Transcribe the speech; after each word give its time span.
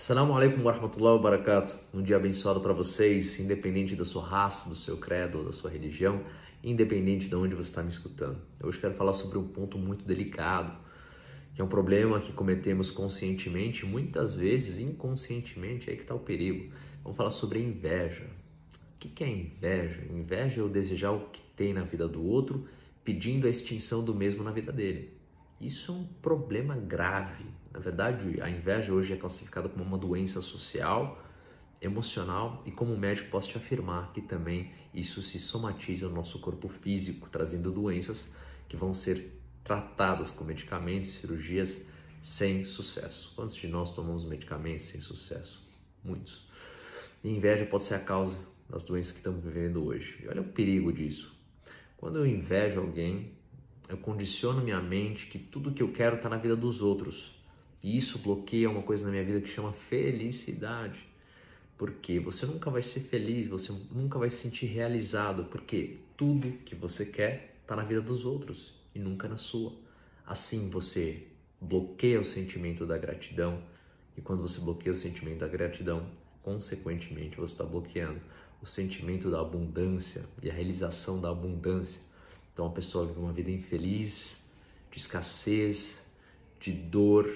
Assalamu 0.00 0.34
alaikum 0.34 0.64
warahmatullahi 0.64 1.16
wabarakatuh. 1.16 1.74
Um 1.92 2.02
dia 2.02 2.16
abençoado 2.16 2.58
para 2.62 2.72
vocês, 2.72 3.38
independente 3.38 3.94
da 3.94 4.02
sua 4.02 4.24
raça, 4.24 4.66
do 4.66 4.74
seu 4.74 4.96
credo, 4.96 5.44
da 5.44 5.52
sua 5.52 5.68
religião, 5.68 6.24
independente 6.64 7.28
de 7.28 7.36
onde 7.36 7.54
você 7.54 7.68
está 7.68 7.82
me 7.82 7.90
escutando. 7.90 8.40
Hoje 8.64 8.78
quero 8.78 8.94
falar 8.94 9.12
sobre 9.12 9.36
um 9.36 9.46
ponto 9.46 9.76
muito 9.76 10.02
delicado, 10.02 10.74
que 11.54 11.60
é 11.60 11.64
um 11.64 11.68
problema 11.68 12.18
que 12.18 12.32
cometemos 12.32 12.90
conscientemente, 12.90 13.84
muitas 13.84 14.34
vezes 14.34 14.78
inconscientemente, 14.78 15.90
aí 15.90 15.96
que 15.96 16.02
está 16.02 16.14
o 16.14 16.20
perigo. 16.20 16.72
Vamos 17.04 17.18
falar 17.18 17.28
sobre 17.28 17.58
inveja. 17.58 18.24
O 18.24 18.98
que 18.98 19.22
é 19.22 19.28
inveja? 19.28 20.00
Inveja 20.10 20.62
é 20.62 20.64
o 20.64 20.68
desejar 20.70 21.10
o 21.10 21.28
que 21.28 21.42
tem 21.54 21.74
na 21.74 21.84
vida 21.84 22.08
do 22.08 22.24
outro, 22.24 22.66
pedindo 23.04 23.46
a 23.46 23.50
extinção 23.50 24.02
do 24.02 24.14
mesmo 24.14 24.42
na 24.42 24.50
vida 24.50 24.72
dele. 24.72 25.19
Isso 25.60 25.92
é 25.92 25.94
um 25.94 26.04
problema 26.04 26.74
grave. 26.74 27.44
Na 27.70 27.78
verdade, 27.78 28.40
a 28.40 28.48
inveja 28.48 28.92
hoje 28.92 29.12
é 29.12 29.16
classificada 29.16 29.68
como 29.68 29.84
uma 29.84 29.98
doença 29.98 30.40
social, 30.40 31.22
emocional 31.82 32.62
e 32.64 32.70
como 32.70 32.96
médico 32.96 33.30
posso 33.30 33.50
te 33.50 33.58
afirmar 33.58 34.12
que 34.12 34.20
também 34.20 34.70
isso 34.92 35.22
se 35.22 35.38
somatiza 35.38 36.08
no 36.08 36.14
nosso 36.14 36.38
corpo 36.38 36.68
físico, 36.68 37.28
trazendo 37.30 37.70
doenças 37.70 38.34
que 38.68 38.76
vão 38.76 38.94
ser 38.94 39.38
tratadas 39.62 40.30
com 40.30 40.44
medicamentos, 40.44 41.10
cirurgias 41.10 41.82
sem 42.20 42.64
sucesso. 42.64 43.32
Quantos 43.34 43.56
de 43.56 43.68
nós 43.68 43.92
tomamos 43.92 44.24
medicamentos 44.24 44.86
sem 44.86 45.00
sucesso? 45.00 45.62
Muitos. 46.02 46.48
E 47.22 47.30
inveja 47.30 47.66
pode 47.66 47.84
ser 47.84 47.94
a 47.94 48.00
causa 48.00 48.38
das 48.68 48.84
doenças 48.84 49.12
que 49.12 49.18
estamos 49.18 49.42
vivendo 49.42 49.84
hoje. 49.84 50.20
E 50.22 50.28
olha 50.28 50.40
o 50.40 50.44
perigo 50.44 50.92
disso. 50.92 51.38
Quando 51.96 52.18
eu 52.18 52.26
invejo 52.26 52.80
alguém, 52.80 53.32
eu 53.90 53.98
condiciono 53.98 54.62
minha 54.62 54.80
mente 54.80 55.26
que 55.26 55.38
tudo 55.38 55.72
que 55.72 55.82
eu 55.82 55.92
quero 55.92 56.14
está 56.14 56.28
na 56.28 56.36
vida 56.36 56.54
dos 56.54 56.80
outros. 56.80 57.32
E 57.82 57.96
isso 57.96 58.20
bloqueia 58.20 58.70
uma 58.70 58.82
coisa 58.82 59.04
na 59.04 59.10
minha 59.10 59.24
vida 59.24 59.40
que 59.40 59.48
chama 59.48 59.72
felicidade. 59.72 61.08
Porque 61.76 62.20
você 62.20 62.46
nunca 62.46 62.70
vai 62.70 62.82
ser 62.82 63.00
feliz, 63.00 63.48
você 63.48 63.72
nunca 63.90 64.16
vai 64.16 64.30
se 64.30 64.36
sentir 64.36 64.66
realizado, 64.66 65.46
porque 65.46 65.98
tudo 66.16 66.52
que 66.64 66.74
você 66.74 67.06
quer 67.06 67.56
está 67.62 67.74
na 67.74 67.82
vida 67.82 68.00
dos 68.00 68.24
outros 68.24 68.74
e 68.94 68.98
nunca 69.00 69.26
na 69.26 69.36
sua. 69.36 69.72
Assim 70.24 70.70
você 70.70 71.26
bloqueia 71.60 72.20
o 72.20 72.24
sentimento 72.24 72.86
da 72.86 72.96
gratidão, 72.96 73.60
e 74.16 74.20
quando 74.20 74.42
você 74.42 74.60
bloqueia 74.60 74.92
o 74.92 74.96
sentimento 74.96 75.40
da 75.40 75.48
gratidão, 75.48 76.06
consequentemente 76.42 77.36
você 77.36 77.54
está 77.54 77.64
bloqueando 77.64 78.20
o 78.62 78.66
sentimento 78.66 79.30
da 79.30 79.40
abundância 79.40 80.26
e 80.42 80.50
a 80.50 80.52
realização 80.52 81.20
da 81.20 81.30
abundância 81.30 82.02
então 82.60 82.68
a 82.68 82.74
pessoa 82.74 83.06
vive 83.06 83.18
uma 83.18 83.32
vida 83.32 83.50
infeliz, 83.50 84.44
de 84.90 84.98
escassez, 84.98 86.06
de 86.60 86.70
dor. 86.70 87.26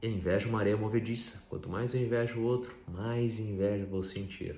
E 0.00 0.06
a 0.06 0.08
inveja 0.08 0.46
é 0.46 0.48
uma 0.48 0.60
areia 0.60 0.76
movediça. 0.76 1.44
Quanto 1.48 1.68
mais 1.68 1.92
eu 1.92 2.00
invejo 2.00 2.38
o 2.38 2.44
outro, 2.44 2.72
mais 2.86 3.40
inveja 3.40 3.84
vou 3.84 4.04
sentir. 4.04 4.54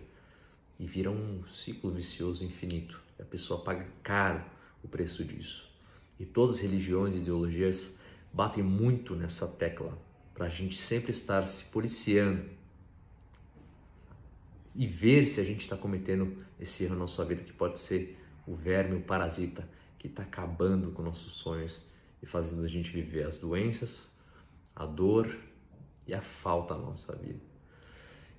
E 0.79 0.87
vira 0.87 1.11
um 1.11 1.43
ciclo 1.43 1.91
vicioso 1.91 2.45
infinito. 2.45 3.03
E 3.19 3.23
a 3.23 3.25
pessoa 3.25 3.63
paga 3.63 3.89
caro 4.03 4.45
o 4.85 4.89
preço 4.89 5.25
disso. 5.25 5.67
E 6.21 6.27
todas 6.27 6.57
as 6.57 6.61
religiões 6.61 7.15
e 7.15 7.19
ideologias 7.21 7.99
batem 8.35 8.63
muito 8.63 9.17
nessa 9.17 9.49
tecla 9.49 9.97
para 10.35 10.45
a 10.45 10.51
gente 10.51 10.77
sempre 10.77 11.13
estar 11.13 11.49
se 11.49 11.65
policiando 11.65 12.45
e 14.75 14.87
ver 14.87 15.27
se 15.27 15.41
a 15.41 15.45
gente 15.45 15.63
está 15.63 15.79
cometendo 15.79 16.45
esse 16.61 16.85
erro 16.85 16.93
na 16.93 17.01
nossa 17.01 17.25
vida 17.25 17.43
que 17.43 17.55
pode 17.55 17.79
ser 17.79 18.19
o 18.47 18.55
verme, 18.55 18.97
o 18.97 19.01
parasita 19.01 19.69
que 19.99 20.07
está 20.07 20.23
acabando 20.23 20.91
com 20.93 21.03
nossos 21.03 21.35
sonhos 21.35 21.81
e 22.23 22.27
fazendo 22.27 22.63
a 22.65 22.69
gente 22.69 22.93
viver 22.93 23.27
as 23.27 23.39
doenças, 23.39 24.15
a 24.75 24.87
dor 24.87 25.37
e 26.07 26.15
a 26.15 26.21
falta 26.21 26.75
na 26.75 26.83
nossa 26.83 27.15
vida. 27.17 27.41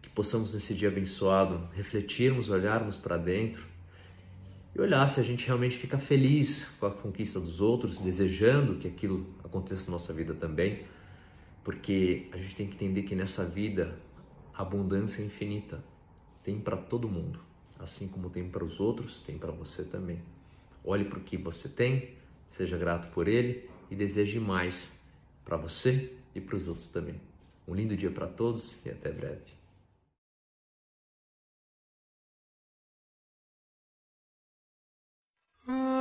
Que 0.01 0.09
possamos 0.09 0.53
nesse 0.53 0.73
dia 0.73 0.87
abençoado 0.87 1.67
refletirmos, 1.73 2.49
olharmos 2.49 2.95
para 2.97 3.17
dentro 3.17 3.67
e 4.73 4.79
olhar 4.79 5.07
se 5.07 5.19
a 5.19 5.23
gente 5.23 5.45
realmente 5.45 5.75
fica 5.75 5.97
feliz 5.97 6.75
com 6.79 6.85
a 6.85 6.91
conquista 6.91 7.39
dos 7.39 7.59
outros, 7.59 7.99
desejando 7.99 8.75
que 8.75 8.87
aquilo 8.87 9.25
aconteça 9.43 9.87
na 9.87 9.93
nossa 9.93 10.13
vida 10.13 10.33
também, 10.33 10.85
porque 11.63 12.29
a 12.31 12.37
gente 12.37 12.55
tem 12.55 12.67
que 12.67 12.75
entender 12.75 13.03
que 13.03 13.15
nessa 13.15 13.43
vida 13.43 13.97
a 14.53 14.61
abundância 14.61 15.21
é 15.21 15.25
infinita, 15.25 15.83
tem 16.43 16.59
para 16.59 16.77
todo 16.77 17.09
mundo. 17.09 17.46
Assim 17.79 18.07
como 18.07 18.29
tem 18.29 18.49
para 18.49 18.63
os 18.63 18.79
outros, 18.79 19.19
tem 19.19 19.37
para 19.37 19.51
você 19.51 19.83
também. 19.83 20.21
Olhe 20.83 21.05
para 21.05 21.19
o 21.19 21.23
que 21.23 21.37
você 21.37 21.69
tem, 21.69 22.15
seja 22.47 22.77
grato 22.77 23.09
por 23.09 23.27
ele 23.27 23.69
e 23.89 23.95
deseje 23.95 24.39
mais 24.39 24.99
para 25.43 25.57
você 25.57 26.13
e 26.33 26.41
para 26.41 26.55
os 26.55 26.67
outros 26.67 26.87
também. 26.87 27.19
Um 27.67 27.75
lindo 27.75 27.95
dia 27.95 28.11
para 28.11 28.27
todos 28.27 28.85
e 28.85 28.89
até 28.89 29.11
breve. 29.11 29.57
Ah 35.67 35.96